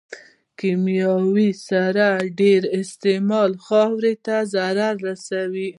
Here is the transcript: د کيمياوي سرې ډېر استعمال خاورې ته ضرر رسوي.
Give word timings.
د 0.03 0.03
کيمياوي 0.59 1.49
سرې 1.67 2.11
ډېر 2.41 2.61
استعمال 2.81 3.51
خاورې 3.65 4.13
ته 4.25 4.35
ضرر 4.53 4.95
رسوي. 5.07 5.69